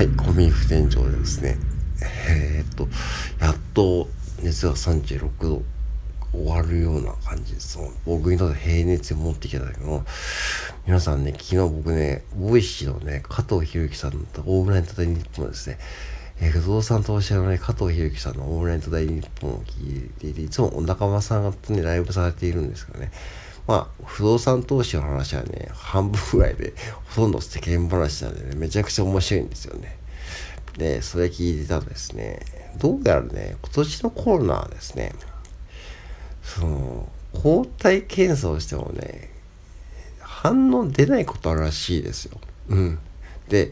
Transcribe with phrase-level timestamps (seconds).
[0.00, 1.58] はい、コンビニ副店長ですね、
[2.26, 2.88] えー、っと、
[3.38, 4.08] やっと
[4.42, 5.62] 熱が36度
[6.32, 7.78] を割るような感じです。
[8.06, 10.02] 僕にとって平熱に持ってきたんだけど、
[10.86, 15.78] 皆さんね、昨日僕ね、 Voicy のね、加藤博之さんのオールナイト大日本ですね、
[16.40, 23.10] えー、不動産投資家のね、加藤博之さんのオールナイト大日本を聞いていて、いつもお仲間さんとね、ライブされているんですけどね、
[23.70, 26.74] まあ、不動産投資の話はね、半分ぐらいで、
[27.14, 29.96] ほとんど世間話なんでね、めちゃくちゃ面白いんですよね。
[30.76, 32.40] で、それ聞いてたらですね、
[32.78, 35.12] どうやらね、今年のコロナはですね、
[36.42, 39.30] その、抗体検査をしてもね、
[40.18, 42.40] 反応出ないことあるらしいですよ。
[42.70, 42.98] うん。
[43.48, 43.70] で、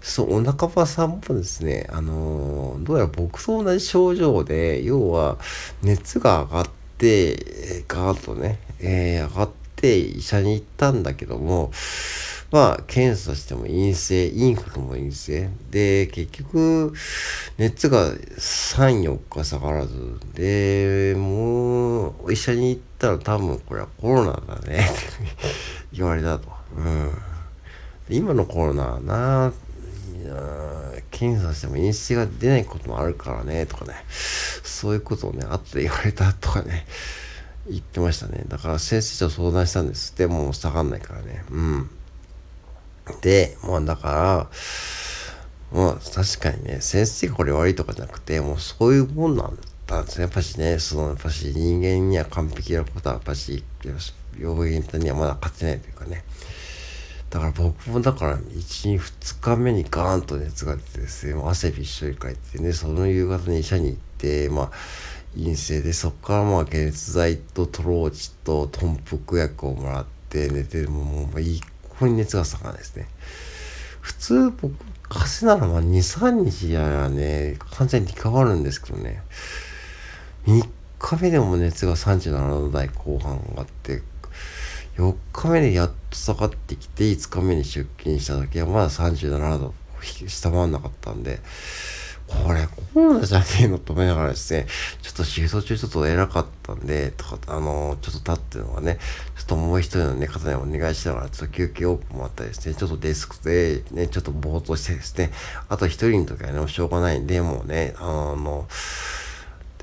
[0.00, 5.38] そう、お腹場さんもですね、あの、どうやら僕と同じ症状で、要は、
[5.82, 6.79] 熱が上がって、
[7.88, 11.72] ガーッとね、えー、上がって医者に行ったんだけども、
[12.50, 15.50] まあ、検査しても陰性、インフルも陰性。
[15.70, 16.92] で、結局、
[17.58, 25.02] 熱が3、4日下がらず、で、もう、医者に行ったら多分これはコロナだね、っ て
[25.92, 26.48] 言われたと。
[26.76, 27.10] うん。
[28.08, 29.52] 今のコロナはな、
[31.12, 33.94] 検査しても陰性が出ないこともあるからね、とかね。
[34.80, 36.86] そういうことをね、後で言われたとかね。
[37.68, 38.44] 言ってましたね。
[38.48, 40.16] だから先生と相談したんです。
[40.16, 41.44] でもう下がんないからね。
[41.50, 41.90] うん。
[43.20, 44.48] で、まあだか
[45.72, 50.22] ら、まあ確かにね、先生がこれ悪いとかじゃなくて、もうそういうもんなんだんですね。
[50.22, 53.62] やっぱしね、そのやっぱし人間には完璧なことはやっぱし、
[54.38, 56.24] 病院にはまだ勝てないというかね。
[57.28, 64.09] だから僕もだから1日2日目にガーンと熱が出てですね、汗びっしょりかいてね、その夕方に医者に行って、
[64.50, 64.70] まあ
[65.34, 71.62] 陰性でそこからまあ解熱剤とトローチと豚腹薬をもらって寝てももう一
[71.98, 73.06] 向に熱が下がらないですね。
[74.00, 74.74] 普通僕
[75.08, 79.22] 風邪ならまあ23日やらね完全にリカバるんですけどね。
[80.46, 84.02] 3日目でも熱が37度台後半があって
[84.96, 89.74] 4日目でやっと下がってきて5日目に出勤した時はまだ37度
[90.28, 91.40] 下回んなかったんで
[92.30, 94.66] これコロナじゃねえのと思いながらですね、
[95.02, 98.98] ちょっと仕事中ちょっと偉かったんで、とか、あの、ちょっと立ってるのがね、
[99.36, 105.32] ちょっともう一人のね、方にお願いしながら、ちょっと休憩オープンもあったりですね、ちょっとデスクでね、ちょっとぼーっとしてですね、
[105.68, 108.68] あと一人の時はね、もうしょうがないんで、もうね、あの、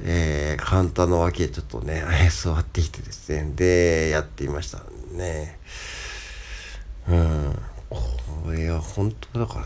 [0.03, 4.81] えー、簡単な脇でちょっとね、座ってきてですね、で、やっていました
[5.12, 5.59] ね。
[7.09, 7.59] うん、
[7.90, 9.66] これは本当だから、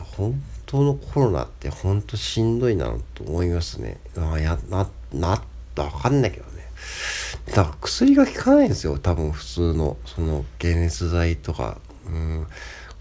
[0.00, 3.98] 本当のコロナって本当しんどいなと思いますね。
[4.16, 5.40] あやな、なっ
[5.74, 6.64] たわかんないけどね。
[7.46, 8.98] だから薬が効かないんですよ。
[8.98, 11.78] 多分普通の、その解熱剤とか。
[12.06, 12.46] うん。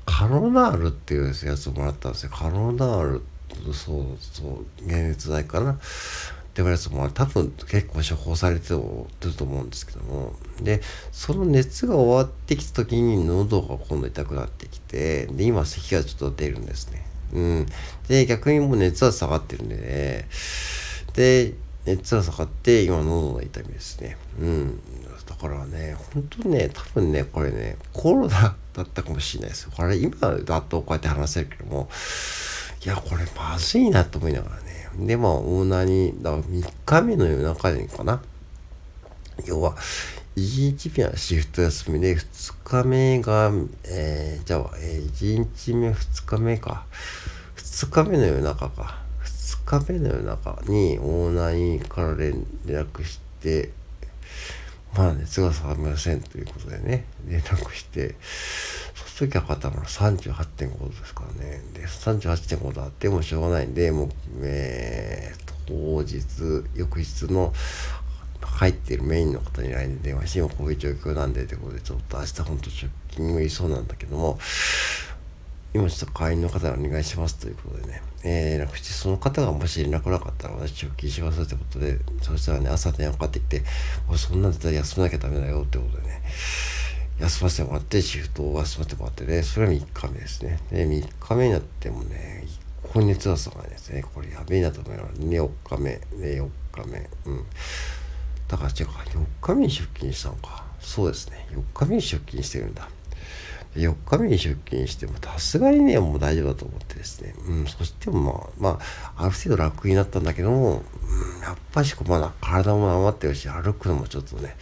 [0.06, 2.32] カロナールっていうやつをもらったんですよ。
[2.34, 3.22] カロナール、
[3.74, 5.78] そうそう、解熱剤かな。
[6.58, 10.82] って言われるも多分結構処方されてると思うんですけどもで
[11.12, 17.66] その熱が終わってきた時に喉が今度痛くなってきてで今咳がちょっと出るんですねうん。
[18.08, 20.28] で、逆にもう熱は下がってるんでね。
[21.14, 21.54] で、
[21.86, 24.18] 熱は下がって、今喉の痛みですね。
[24.40, 24.80] うん。
[25.26, 29.70] だからね、本当にね、多分ね、これね、コロナだったかもしれないです。
[29.70, 31.90] これ今だとこうやって話せるけども、
[32.88, 34.88] いや、これまずいなと思いながらね。
[35.06, 38.22] で、まあ、オーナーに、だから3日目の夜中にかな。
[39.46, 39.76] 要は、
[40.38, 43.52] 1日目はシフト休みで、2日目が、
[43.84, 46.86] えー、じゃあ、えー、1日目、2日目か。
[47.58, 49.02] 2日目の夜中か。
[49.26, 53.72] 2日目の夜中にオーナーにから連絡して、
[54.96, 58.16] まあ熱が下がりませんということでね、連絡して、
[59.26, 61.62] の時測ったのが38.5度ですからね。
[61.74, 64.10] で、38.5度あってもしょうがないんで、もう、
[64.44, 67.54] えー、当日、翌日の
[68.42, 74.40] 入っているメインの方に LINE で電話して、今こういう状況なんでってことで、ちょっと明日本当出勤もいそうなんだけども、
[75.74, 83.64] 今ちょっと会員の方にお願いしますということでね、えー、連絡して、その方がもし連絡なかったら私出勤しますってことで、そしたらね、朝電話かかってきて、
[84.16, 86.22] そんなんだったら休まなきゃダメだよってことでね、
[87.28, 90.60] 休ませてもらって、シフトを休ませてもらってね、それは3日目ですね。
[90.72, 92.60] で、3日目になってもね、一
[92.94, 94.04] 向に熱が下がないですね。
[94.14, 96.02] これやべえなと思いながら、ね、4日目、ね、
[96.42, 97.46] 4日目、うん。
[98.48, 100.64] だから違うか、4日目に出勤したのか。
[100.80, 101.48] そうですね。
[101.52, 102.88] 4日目に出勤してるんだ。
[103.76, 107.36] 4日目に出勤しても、さすがにね、もう大丈夫だと思ってですね。
[107.48, 108.80] うん、そしてもまあ、ま
[109.18, 114.56] あ、ある程度楽になったんだけども、うん、やっぱしこまだ体も余ってるし、歩くのもちょっとね、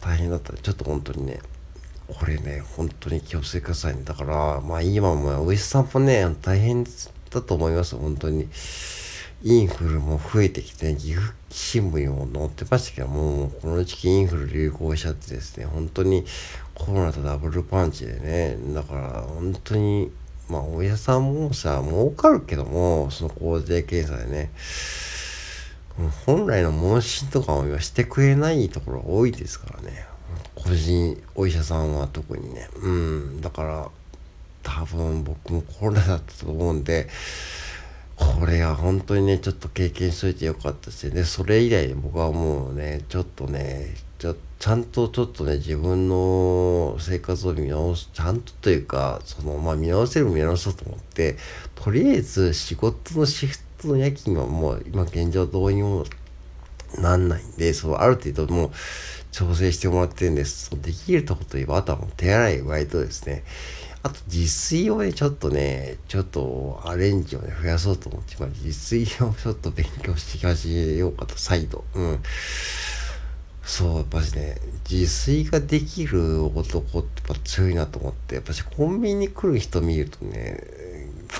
[0.00, 1.40] 大変だったちょっと本当にね、
[2.08, 4.02] これね、本当に気をつけくださいね。
[4.04, 8.48] だから、まあ今もお医者さんもね、大変だと思います、本当に。
[9.42, 16.24] インフルも増えてきて、ね、岐阜新聞にも載ってましたけども、この時期インフル流行しちゃってですね、本当に
[16.74, 20.10] コロナとダブルパンチでね、だから本当に、
[20.48, 24.50] まあお医者さんもさ、儲かるけども、その抗体検査でね、
[26.24, 30.06] 本来の問診とかはしてくれないところが多いですからね。
[30.66, 32.68] 個人お医者さんは特にね。
[32.82, 33.40] うん。
[33.40, 33.88] だから、
[34.64, 37.08] 多分僕もコロナだったと思うんで、
[38.16, 51.36] これは本当にね、ちょっと経験しといてよかったしね、それ以来僕はもうね、ちょっとね、ちょちゃんとちょっとね、自分の生活を見直す、ちゃんとというか、その、まあ見直せる見直そうと思って、
[51.74, 56.04] とりあえず仕事のシフトの夜勤はもう今現状どうにも
[56.98, 58.70] なんないんで、そのある程度もう
[59.32, 60.70] 調整してもらってるんです。
[60.80, 63.44] できるとこといえば、あとはもう手洗い、割とですね、
[64.02, 71.84] あと自炊をね、ちょっとね、ちょっとアレンジをね、増やそうと思って、まあ、自炊をちょっと勉強して始めようかと、再度。
[71.94, 72.22] うん。
[73.64, 80.62] そう、やっぱしね、自炊ができる男ってやっぱ強いなと思って、やっぱしコンビニに来る人見るとね、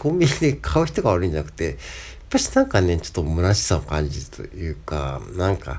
[0.03, 1.79] コンビニで買う人が悪いんじゃなくて、
[2.31, 5.79] ぱしなんかね、ちょっと虚しさを感じるというか、なんか、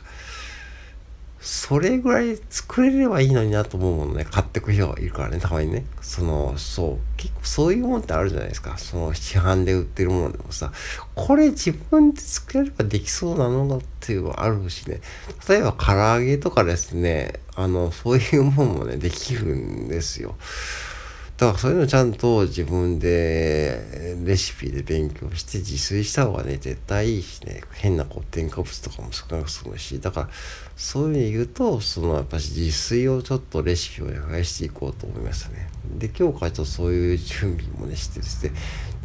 [1.39, 5.85] それぐらい作れればいいのになと思うものね、買ってく人がいるからね、たまにね。
[6.01, 8.77] その、そう、結構そういうもんってあるじゃないですか。
[8.77, 10.73] その市販で売ってるものでもさ、
[11.15, 14.99] これ自分で作れればできそうなのだっていうのがあるしね。
[15.47, 20.35] 例えば唐揚げとかですね、あの、そういうもんもね、できるんですよ。
[21.37, 30.29] だからそういうのちゃんと自分でレシピで勉強して自炊した方がね、絶対いいしね、変なこう添加物とかも少なく済むし、だから
[30.75, 35.69] そういう意味で言うと、そのやっぱし自炊をちょっとレシピを増やしていこうと思いましたね。
[35.99, 38.53] で、今日からちょっとそういう準備もねしてですね、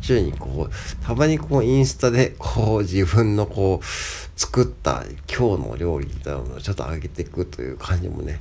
[0.00, 8.40] 徐々にこう、たまにこうインスタでこう自分のこう作った今日の料理みたいなのをちょっと上げていくという感じもね、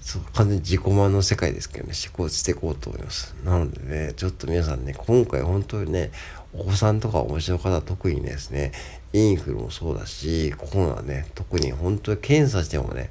[0.00, 3.34] そう、完全に自己満の世界ですけどね、思考していこうと思います。
[3.44, 6.10] なのでね、ちょっと皆さんね、今回本当にね、
[6.52, 8.72] お子さんとかお持ちの方特にですね、
[9.12, 13.10] インフルもそうだし、コロナね、特に本当に検査してもね、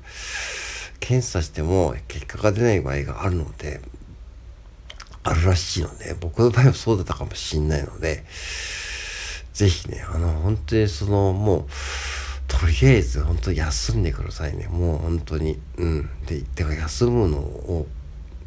[1.00, 3.82] 検査しても結果が出ない場合があるので、
[5.24, 8.24] あるらしいので、僕の場合はそうだったかもしんないので、
[9.54, 11.66] ぜひね、あの、本当にその、もう、
[12.48, 14.68] とりあえず本当休んでくださいね。
[14.68, 15.60] もう本当に。
[15.78, 16.10] うん。
[16.26, 17.88] で、でも休むのを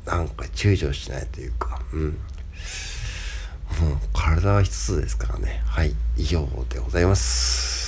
[0.07, 2.19] なんか躊躇しないというか、うん。
[3.81, 5.63] もう体は一つですからね。
[5.67, 5.95] はい。
[6.17, 7.80] 以上でございます。